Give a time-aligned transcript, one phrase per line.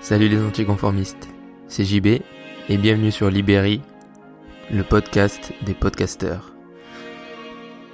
[0.00, 1.28] Salut les anticonformistes,
[1.68, 3.82] c'est JB et bienvenue sur Libéry,
[4.70, 6.54] le podcast des podcasteurs.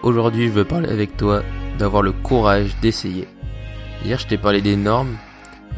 [0.04, 1.42] Aujourd'hui, je veux parler avec toi
[1.80, 3.26] d'avoir le courage d'essayer.
[4.04, 5.16] Hier, je t'ai parlé des normes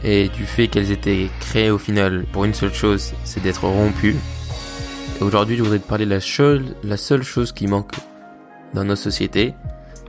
[0.05, 4.17] et du fait qu'elles étaient créées au final pour une seule chose, c'est d'être rompues.
[5.23, 7.93] Aujourd'hui, je voudrais te parler de la, seule, la seule chose qui manque
[8.75, 9.55] dans nos sociétés,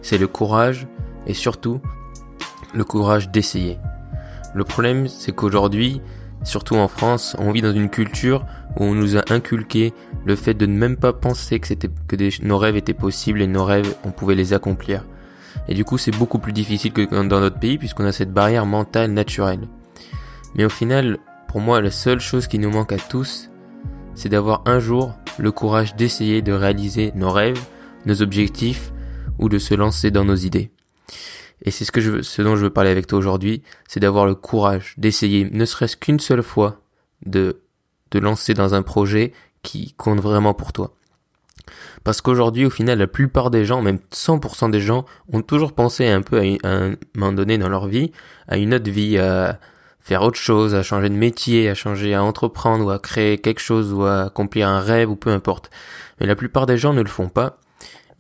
[0.02, 0.86] c'est le courage
[1.28, 1.80] et surtout
[2.74, 3.78] le courage d'essayer.
[4.54, 6.02] Le problème, c'est qu'aujourd'hui,
[6.44, 8.46] surtout en France, on vit dans une culture
[8.78, 9.94] où on nous a inculqué
[10.26, 11.76] le fait de ne même pas penser que
[12.44, 15.06] nos rêves étaient possibles et nos rêves, on pouvait les accomplir.
[15.68, 18.66] Et du coup, c'est beaucoup plus difficile que dans notre pays puisqu'on a cette barrière
[18.66, 19.68] mentale naturelle.
[20.56, 23.50] Mais au final, pour moi, la seule chose qui nous manque à tous,
[24.16, 27.60] c'est d'avoir un jour le courage d'essayer de réaliser nos rêves,
[28.06, 28.92] nos objectifs
[29.38, 30.72] ou de se lancer dans nos idées.
[31.64, 34.00] Et c'est ce que je veux, ce dont je veux parler avec toi aujourd'hui, c'est
[34.00, 36.82] d'avoir le courage d'essayer, ne serait-ce qu'une seule fois,
[37.26, 37.62] de
[38.10, 40.94] te lancer dans un projet qui compte vraiment pour toi.
[42.04, 46.08] Parce qu'aujourd'hui, au final, la plupart des gens, même 100% des gens, ont toujours pensé
[46.08, 48.12] un peu à, un moment donné dans leur vie,
[48.48, 49.60] à une autre vie, à
[50.00, 53.60] faire autre chose, à changer de métier, à changer, à entreprendre, ou à créer quelque
[53.60, 55.70] chose, ou à accomplir un rêve, ou peu importe.
[56.20, 57.60] Mais la plupart des gens ne le font pas.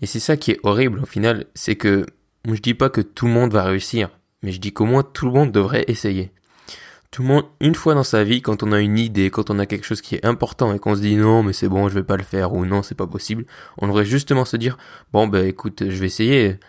[0.02, 2.06] Et c'est ça qui est horrible, au final, c'est que
[2.46, 4.10] je dis pas que tout le monde va réussir,
[4.44, 6.32] mais je dis qu'au moins tout le monde devrait essayer.
[7.12, 9.58] Tout le monde, une fois dans sa vie, quand on a une idée, quand on
[9.58, 11.96] a quelque chose qui est important et qu'on se dit non, mais c'est bon, je
[11.96, 13.46] vais pas le faire ou non, c'est pas possible,
[13.80, 14.78] on devrait justement se dire
[15.12, 16.60] bon, ben écoute, je vais essayer,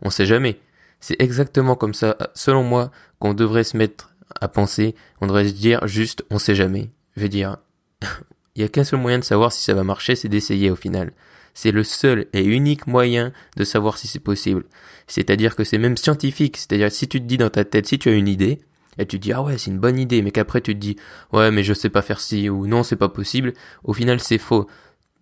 [0.00, 0.58] on sait jamais.
[1.00, 5.52] C'est exactement comme ça, selon moi, qu'on devrait se mettre à penser, on devrait se
[5.52, 6.90] dire juste on sait jamais.
[7.16, 7.58] Je veux dire,
[8.54, 10.76] il y a qu'un seul moyen de savoir si ça va marcher, c'est d'essayer au
[10.76, 11.12] final.
[11.54, 14.64] C'est le seul et unique moyen de savoir si c'est possible.
[15.06, 16.56] C'est-à-dire que c'est même scientifique.
[16.56, 18.60] C'est-à-dire si tu te dis dans ta tête, si tu as une idée,
[18.98, 20.96] et tu te dis ah ouais c'est une bonne idée, mais qu'après tu te dis
[21.32, 23.52] ouais mais je sais pas faire ci ou non c'est pas possible,
[23.84, 24.66] au final c'est faux.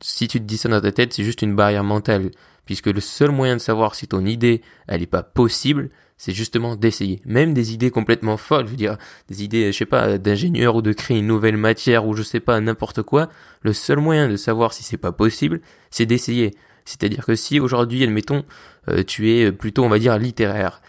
[0.00, 2.30] Si tu te dis ça dans ta tête, c'est juste une barrière mentale,
[2.64, 6.76] puisque le seul moyen de savoir si ton idée elle est pas possible, c'est justement
[6.76, 7.22] d'essayer.
[7.24, 8.98] Même des idées complètement folles, je veux dire,
[9.28, 12.40] des idées, je sais pas, d'ingénieur ou de créer une nouvelle matière ou je sais
[12.40, 13.30] pas, n'importe quoi,
[13.62, 16.54] le seul moyen de savoir si c'est pas possible, c'est d'essayer.
[16.84, 18.44] C'est-à-dire que si aujourd'hui, admettons,
[18.88, 20.82] euh, tu es plutôt, on va dire, littéraire,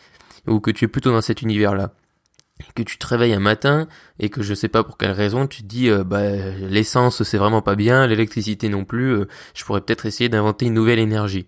[0.47, 1.93] ou que tu es plutôt dans cet univers-là,
[2.75, 3.87] que tu te réveilles un matin
[4.19, 6.21] et que je sais pas pour quelle raison tu te dis euh, bah
[6.59, 10.73] l'essence c'est vraiment pas bien, l'électricité non plus, euh, je pourrais peut-être essayer d'inventer une
[10.73, 11.47] nouvelle énergie.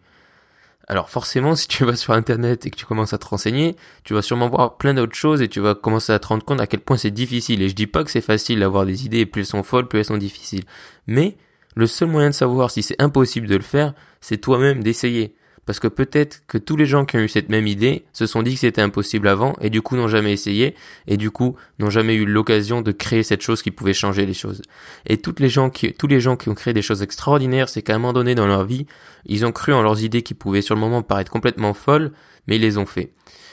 [0.91, 4.13] Alors forcément, si tu vas sur Internet et que tu commences à te renseigner, tu
[4.13, 6.67] vas sûrement voir plein d'autres choses et tu vas commencer à te rendre compte à
[6.67, 7.61] quel point c'est difficile.
[7.61, 9.99] Et je dis pas que c'est facile d'avoir des idées, plus elles sont folles, plus
[9.99, 10.65] elles sont difficiles.
[11.07, 11.37] Mais
[11.77, 15.33] le seul moyen de savoir si c'est impossible de le faire, c'est toi-même d'essayer.
[15.65, 18.41] Parce que peut-être que tous les gens qui ont eu cette même idée se sont
[18.41, 20.75] dit que c'était impossible avant et du coup n'ont jamais essayé
[21.07, 24.33] et du coup n'ont jamais eu l'occasion de créer cette chose qui pouvait changer les
[24.33, 24.63] choses.
[25.05, 27.83] Et toutes les gens qui, tous les gens qui ont créé des choses extraordinaires, c'est
[27.83, 28.87] qu'à un moment donné dans leur vie,
[29.25, 32.11] ils ont cru en leurs idées qui pouvaient sur le moment paraître complètement folles,
[32.47, 33.11] mais ils les ont fait.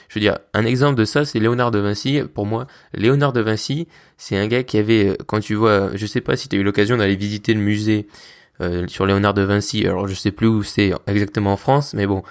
[0.08, 2.22] Je veux dire, un exemple de ça, c'est Léonard de Vinci.
[2.34, 3.86] Pour moi, Léonard de Vinci,
[4.16, 6.96] c'est un gars qui avait, quand tu vois, je sais pas si tu eu l'occasion
[6.96, 8.37] d'aller visiter le musée euh,
[8.86, 9.86] sur Léonard de Vinci.
[9.86, 12.22] Alors je sais plus où c'est exactement en France, mais bon.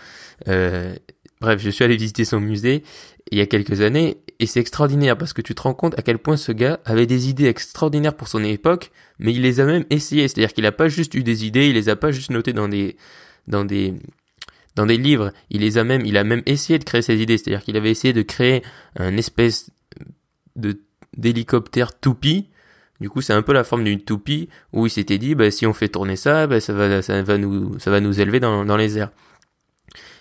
[0.48, 0.94] Euh,
[1.42, 2.84] bref, je suis allé visiter son musée
[3.32, 6.02] il y a quelques années et c'est extraordinaire parce que tu te rends compte à
[6.02, 9.66] quel point ce gars avait des idées extraordinaires pour son époque, mais il les a
[9.66, 10.28] même essayées.
[10.28, 12.68] C'est-à-dire qu'il a pas juste eu des idées, il les a pas juste notées dans
[12.68, 12.98] des
[13.48, 13.94] dans des
[14.76, 15.32] dans des livres.
[15.50, 17.38] Il les a même, il a même essayé de créer ses idées.
[17.38, 18.62] C'est-à-dire qu'il avait essayé de créer
[18.96, 19.72] un espèce
[20.56, 20.80] de
[21.18, 22.50] d'hélicoptère toupie
[23.00, 25.66] du coup, c'est un peu la forme d'une toupie où il s'était dit, bah, si
[25.66, 28.66] on fait tourner ça, bah, ça va, ça va nous, ça va nous élever dans,
[28.66, 29.12] dans les airs.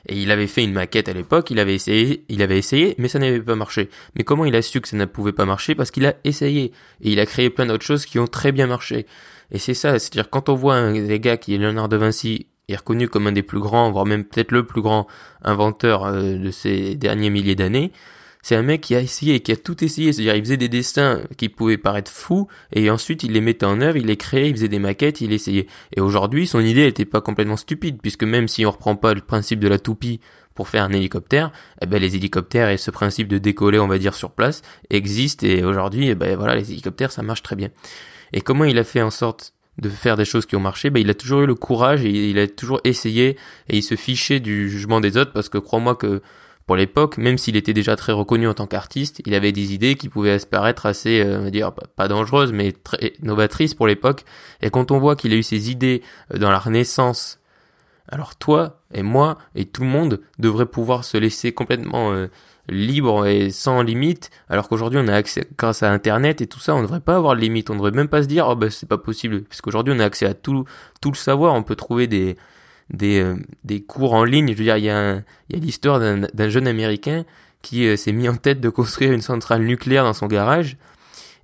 [0.09, 3.09] Et il avait fait une maquette à l'époque, il avait essayé, il avait essayé, mais
[3.09, 3.91] ça n'avait pas marché.
[4.15, 5.75] Mais comment il a su que ça ne pouvait pas marcher?
[5.75, 8.67] Parce qu'il a essayé et il a créé plein d'autres choses qui ont très bien
[8.67, 9.07] marché.
[9.51, 12.47] Et c'est ça, c'est-à-dire quand on voit un des gars qui est Léonard de Vinci
[12.69, 15.07] est reconnu comme un des plus grands, voire même peut-être le plus grand
[15.43, 17.93] inventeur euh, de ces derniers milliers d'années,
[18.47, 20.13] c'est un mec qui a essayé, qui a tout essayé.
[20.13, 23.81] C'est-à-dire, il faisait des dessins qui pouvaient paraître fous, et ensuite il les mettait en
[23.81, 25.67] œuvre, il les créait, il faisait des maquettes, il essayait.
[25.97, 29.21] Et aujourd'hui, son idée n'était pas complètement stupide, puisque même si on reprend pas le
[29.21, 30.21] principe de la toupie
[30.55, 31.51] pour faire un hélicoptère,
[31.83, 35.45] eh ben les hélicoptères et ce principe de décoller, on va dire, sur place, existent,
[35.45, 37.71] et aujourd'hui, eh ben voilà, les hélicoptères, ça marche très bien.
[38.33, 41.01] Et comment il a fait en sorte de faire des choses qui ont marché, ben
[41.01, 43.37] il a toujours eu le courage et il a toujours essayé
[43.69, 46.23] et il se fichait du jugement des autres parce que crois-moi que
[46.67, 49.95] pour l'époque, même s'il était déjà très reconnu en tant qu'artiste, il avait des idées
[49.95, 54.25] qui pouvaient paraître assez, euh, on va dire, pas dangereuses, mais très novatrices pour l'époque.
[54.61, 56.03] Et quand on voit qu'il a eu ces idées
[56.35, 57.39] euh, dans la Renaissance,
[58.09, 62.27] alors toi et moi et tout le monde devrait pouvoir se laisser complètement euh,
[62.69, 66.75] libre et sans limite, alors qu'aujourd'hui on a accès grâce à Internet et tout ça,
[66.75, 68.57] on ne devrait pas avoir de limite, on ne devrait même pas se dire oh
[68.57, 70.65] ben c'est pas possible, parce qu'aujourd'hui on a accès à tout
[71.01, 72.37] tout le savoir, on peut trouver des
[72.91, 74.49] des, euh, des cours en ligne.
[74.49, 75.17] Je veux dire, il y a,
[75.49, 77.25] il y a l'histoire d'un jeune américain
[77.63, 80.77] qui euh, s'est mis en tête de construire une centrale nucléaire dans son garage.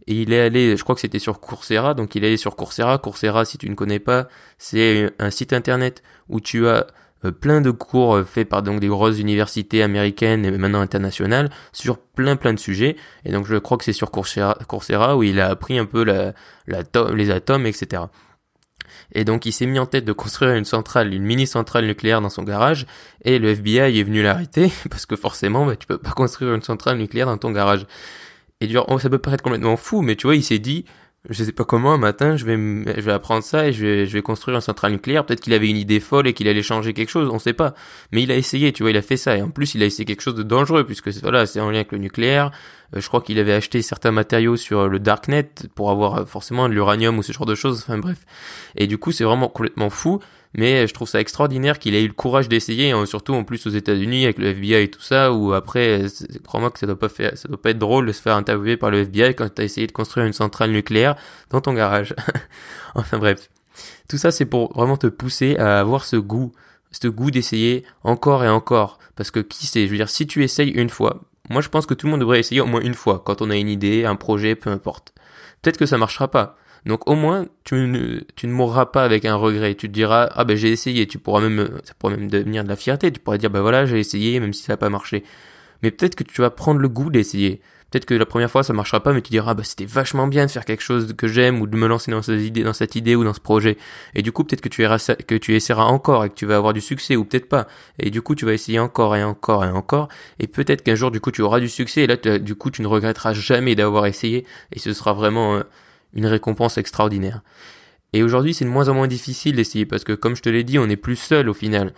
[0.06, 2.56] Et il est allé, je crois que c'était sur Coursera, donc il est allé sur
[2.56, 2.98] Coursera.
[2.98, 4.28] Coursera, si tu ne connais pas,
[4.58, 6.88] c'est un site internet où tu as
[7.24, 11.98] euh, plein de cours faits par donc des grosses universités américaines et maintenant internationales sur
[11.98, 12.96] plein plein de sujets.
[13.24, 16.02] Et donc je crois que c'est sur Coursera, Coursera où il a appris un peu
[16.02, 16.34] la,
[16.66, 16.82] la
[17.14, 18.02] les atomes, etc.
[19.14, 22.20] Et donc il s'est mis en tête de construire une centrale, une mini centrale nucléaire
[22.20, 22.86] dans son garage.
[23.24, 26.62] Et le FBI est venu l'arrêter parce que forcément, bah, tu peux pas construire une
[26.62, 27.86] centrale nucléaire dans ton garage.
[28.60, 30.84] Et du oh, ça peut paraître complètement fou, mais tu vois, il s'est dit,
[31.30, 34.06] je sais pas comment un matin je vais je vais apprendre ça et je vais
[34.06, 35.24] je vais construire une centrale nucléaire.
[35.24, 37.74] Peut-être qu'il avait une idée folle et qu'il allait changer quelque chose on sait pas.
[38.10, 39.36] Mais il a essayé tu vois il a fait ça.
[39.36, 41.76] Et en plus il a essayé quelque chose de dangereux puisque voilà c'est en lien
[41.76, 42.50] avec le nucléaire.
[42.96, 46.68] Euh, je crois qu'il avait acheté certains matériaux sur le darknet pour avoir euh, forcément
[46.68, 47.80] de l'uranium ou ce genre de choses.
[47.82, 48.18] Enfin bref.
[48.74, 50.20] Et du coup c'est vraiment complètement fou
[50.54, 53.66] mais je trouve ça extraordinaire qu'il ait eu le courage d'essayer, hein, surtout en plus
[53.66, 56.06] aux États-Unis avec le FBI et tout ça, où après,
[56.44, 58.76] crois-moi que ça doit pas faire, ça doit pas être drôle de se faire interviewer
[58.76, 61.16] par le FBI quand t'as essayé de construire une centrale nucléaire
[61.50, 62.14] dans ton garage.
[62.94, 63.48] enfin bref,
[64.08, 66.52] tout ça c'est pour vraiment te pousser à avoir ce goût,
[66.90, 70.44] ce goût d'essayer encore et encore, parce que qui sait, je veux dire, si tu
[70.44, 72.94] essayes une fois, moi je pense que tout le monde devrait essayer au moins une
[72.94, 75.14] fois quand on a une idée, un projet, peu importe.
[75.62, 76.58] Peut-être que ça marchera pas.
[76.86, 79.74] Donc au moins tu ne, tu ne mourras pas avec un regret.
[79.74, 81.06] Tu te diras ah ben j'ai essayé.
[81.06, 83.12] Tu pourras même ça pourrait même devenir de la fierté.
[83.12, 85.22] Tu pourras dire ben voilà j'ai essayé même si ça n'a pas marché.
[85.82, 87.60] Mais peut-être que tu vas prendre le goût d'essayer.
[87.92, 90.46] Peut-être que la première fois ça marchera pas, mais tu diras bah c'était vachement bien
[90.46, 92.94] de faire quelque chose que j'aime ou de me lancer dans cette idée, dans cette
[92.96, 93.76] idée ou dans ce projet.
[94.14, 94.82] Et du coup peut-être que tu
[95.26, 97.68] que tu essaieras encore et que tu vas avoir du succès ou peut-être pas.
[97.98, 100.08] Et du coup tu vas essayer encore et encore et encore.
[100.40, 102.80] Et peut-être qu'un jour du coup tu auras du succès et là du coup tu
[102.80, 105.62] ne regretteras jamais d'avoir essayé et ce sera vraiment euh,
[106.14, 107.42] une récompense extraordinaire.
[108.12, 110.64] Et aujourd'hui, c'est de moins en moins difficile d'essayer parce que, comme je te l'ai
[110.64, 111.94] dit, on est plus seul au final.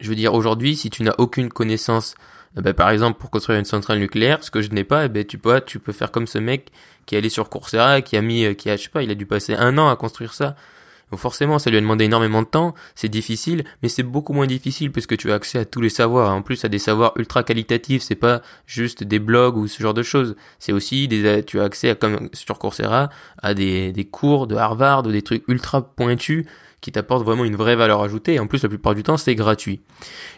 [0.00, 2.14] Je veux dire, aujourd'hui, si tu n'as aucune connaissance,
[2.56, 5.08] eh ben, par exemple, pour construire une centrale nucléaire, ce que je n'ai pas, eh
[5.08, 6.70] ben, tu peux, tu peux faire comme ce mec
[7.06, 9.26] qui est allé sur Coursera, qui a mis, qui a, sais pas, il a dû
[9.26, 10.56] passer un an à construire ça.
[11.16, 14.90] Forcément, ça lui a demandé énormément de temps, c'est difficile, mais c'est beaucoup moins difficile
[14.90, 16.34] puisque tu as accès à tous les savoirs.
[16.34, 19.94] En plus, à des savoirs ultra qualitatifs, c'est pas juste des blogs ou ce genre
[19.94, 20.36] de choses.
[20.58, 23.10] C'est aussi des, tu as accès à, comme sur Coursera,
[23.42, 26.46] à des, des cours de Harvard ou des trucs ultra pointus
[26.82, 28.34] qui t'apporte vraiment une vraie valeur ajoutée.
[28.34, 29.80] Et en plus, la plupart du temps, c'est gratuit.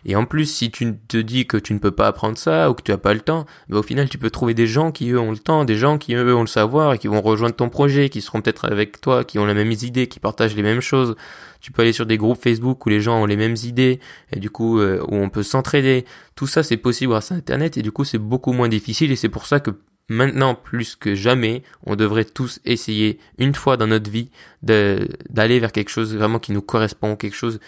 [0.04, 2.74] Et en plus, si tu te dis que tu ne peux pas apprendre ça ou
[2.74, 5.10] que tu as pas le temps, bah, au final, tu peux trouver des gens qui
[5.10, 7.56] eux ont le temps, des gens qui eux ont le savoir et qui vont rejoindre
[7.56, 10.62] ton projet, qui seront peut-être avec toi, qui ont la même idée, qui partagent les
[10.62, 11.16] mêmes choses.
[11.62, 13.98] Tu peux aller sur des groupes Facebook où les gens ont les mêmes idées
[14.30, 16.04] et du coup euh, où on peut s'entraider.
[16.34, 19.16] Tout ça, c'est possible grâce à Internet et du coup, c'est beaucoup moins difficile et
[19.16, 19.70] c'est pour ça que
[20.08, 24.30] maintenant plus que jamais, on devrait tous essayer une fois dans notre vie
[24.62, 27.60] d'aller vers quelque chose vraiment qui nous correspond, quelque chose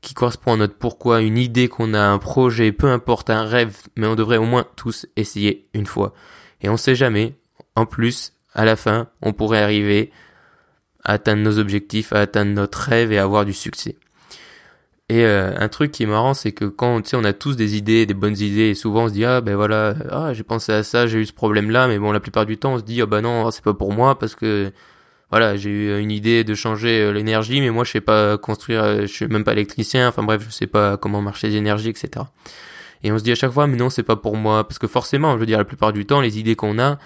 [0.00, 3.76] qui correspond à notre pourquoi, une idée qu'on a, un projet, peu importe, un rêve,
[3.96, 6.14] mais on devrait au moins tous essayer une fois.
[6.62, 7.34] Et on sait jamais,
[7.76, 10.10] en plus, à la fin, on pourrait arriver
[11.04, 13.96] à atteindre nos objectifs, à atteindre notre rêve et avoir du succès.
[15.10, 18.06] Et euh, un truc qui est marrant, c'est que quand on a tous des idées,
[18.06, 20.84] des bonnes idées, et souvent on se dit ah ben voilà, ah j'ai pensé à
[20.84, 23.06] ça, j'ai eu ce problème-là, mais bon la plupart du temps on se dit ah
[23.06, 24.70] bah non c'est pas pour moi parce que
[25.30, 28.84] voilà j'ai eu une idée de changer euh, l'énergie, mais moi je sais pas construire,
[28.84, 31.88] euh, je suis même pas électricien, enfin bref je sais pas comment marcher les énergies,
[31.88, 32.26] etc.
[33.02, 34.86] Et on se dit à chaque fois mais non c'est pas pour moi parce que
[34.86, 36.98] forcément je veux dire la plupart du temps les idées qu'on a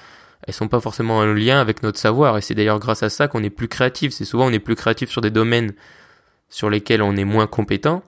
[0.47, 3.29] elles sont pas forcément en lien avec notre savoir et c'est d'ailleurs grâce à ça
[3.29, 4.13] qu'on est plus créatif.
[4.13, 5.73] C'est souvent on est plus créatif sur des domaines
[6.55, 8.05] sur lesquels on est moins compétent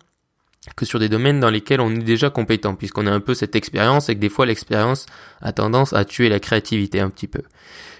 [0.76, 3.56] que sur des domaines dans lesquels on est déjà compétent, puisqu'on a un peu cette
[3.56, 5.06] expérience et que des fois l'expérience
[5.40, 7.42] a tendance à tuer la créativité un petit peu.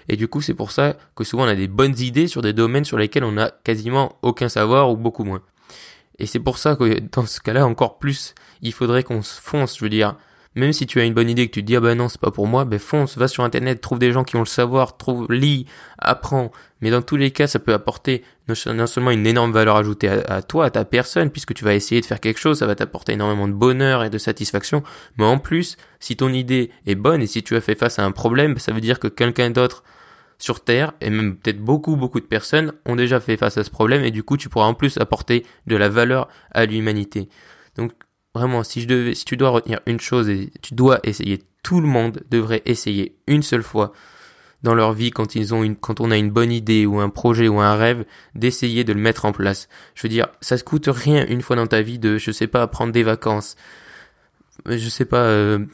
[0.07, 2.53] Et du coup, c'est pour ça que souvent on a des bonnes idées sur des
[2.53, 5.41] domaines sur lesquels on a quasiment aucun savoir ou beaucoup moins.
[6.17, 9.77] Et c'est pour ça que dans ce cas-là, encore plus, il faudrait qu'on se fonce,
[9.77, 10.15] je veux dire,
[10.57, 12.19] même si tu as une bonne idée que tu te dis ah ben non c'est
[12.19, 14.97] pas pour moi, ben fonce, va sur internet, trouve des gens qui ont le savoir,
[14.97, 15.65] trouve, lis,
[15.99, 16.51] apprends.
[16.81, 20.41] Mais dans tous les cas, ça peut apporter non seulement une énorme valeur ajoutée à,
[20.41, 23.13] toi, à ta personne, puisque tu vas essayer de faire quelque chose, ça va t'apporter
[23.13, 24.83] énormément de bonheur et de satisfaction.
[25.17, 28.05] Mais en plus, si ton idée est bonne et si tu as fait face à
[28.05, 29.83] un problème, ça veut dire que quelqu'un d'autre
[30.39, 33.69] sur Terre, et même peut-être beaucoup, beaucoup de personnes ont déjà fait face à ce
[33.69, 37.29] problème, et du coup, tu pourras en plus apporter de la valeur à l'humanité.
[37.75, 37.91] Donc,
[38.37, 38.85] Vraiment, si
[39.25, 43.41] tu dois retenir une chose et tu dois essayer, tout le monde devrait essayer une
[43.41, 43.93] seule fois
[44.63, 45.27] dans leur vie quand
[45.99, 49.25] on a une bonne idée ou un projet ou un rêve, d'essayer de le mettre
[49.25, 49.69] en place.
[49.95, 52.47] Je veux dire, ça se coûte rien une fois dans ta vie de, je sais
[52.47, 53.55] pas, prendre des vacances,
[54.65, 55.65] je sais pas, euh,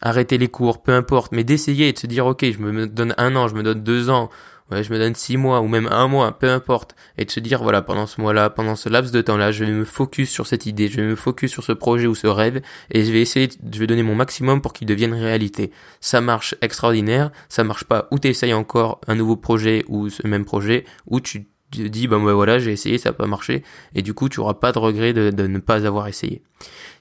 [0.00, 3.14] arrêter les cours, peu importe, mais d'essayer et de se dire ok, je me donne
[3.18, 4.30] un an, je me donne deux ans,
[4.72, 7.40] ouais, je me donne six mois ou même un mois, peu importe, et de se
[7.40, 10.46] dire voilà pendant ce mois-là, pendant ce laps de temps-là, je vais me focus sur
[10.46, 12.60] cette idée, je vais me focus sur ce projet ou ce rêve,
[12.90, 15.70] et je vais essayer, je vais donner mon maximum pour qu'il devienne réalité.
[16.00, 20.44] Ça marche extraordinaire, ça marche pas, ou t'essayes encore un nouveau projet ou ce même
[20.44, 23.62] projet, ou tu te dis ben, ben voilà j'ai essayé ça n'a pas marché
[23.94, 26.42] et du coup tu auras pas de regret de, de ne pas avoir essayé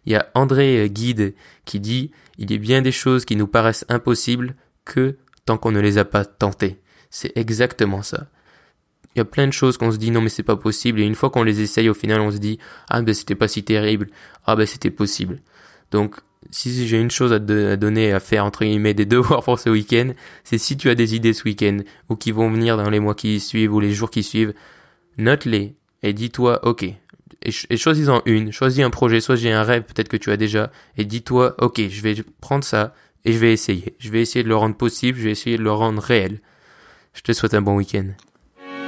[0.05, 1.35] il y a André Guide
[1.65, 5.71] qui dit il y a bien des choses qui nous paraissent impossibles que tant qu'on
[5.71, 6.80] ne les a pas tentées
[7.11, 8.27] c'est exactement ça.
[9.13, 11.03] Il y a plein de choses qu'on se dit non mais c'est pas possible et
[11.03, 12.57] une fois qu'on les essaye au final on se dit
[12.89, 14.07] ah ben c'était pas si terrible,
[14.45, 15.41] ah ben c'était possible.
[15.91, 16.15] Donc
[16.49, 20.13] si j'ai une chose à, donner à faire entre guillemets des devoirs pour ce week-end,
[20.43, 23.13] c'est si tu as des idées ce week-end ou qui vont venir dans les mois
[23.13, 24.53] qui suivent ou les jours qui suivent,
[25.17, 26.85] note-les et dis-toi ok
[27.43, 31.05] et, choisis-en une, choisis un projet, choisis un rêve peut-être que tu as déjà et
[31.05, 32.93] dis-toi ok je vais prendre ça
[33.25, 35.63] et je vais essayer, je vais essayer de le rendre possible, je vais essayer de
[35.63, 36.39] le rendre réel.
[37.13, 38.05] Je te souhaite un bon week-end.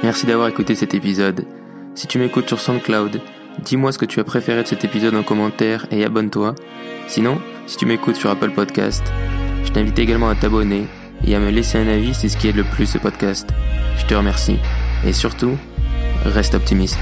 [0.02, 1.46] Merci d'avoir écouté cet épisode.
[1.94, 3.20] Si tu m'écoutes sur SoundCloud,
[3.62, 6.54] dis-moi ce que tu as préféré de cet épisode en commentaire et abonne-toi.
[7.06, 9.04] Sinon, si tu m'écoutes sur Apple Podcast,
[9.64, 10.86] je t'invite également à t'abonner
[11.26, 13.48] et à me laisser un avis, c'est ce qui aide le plus ce podcast.
[13.98, 14.58] Je te remercie.
[15.06, 15.56] Et surtout,
[16.24, 16.98] reste optimiste.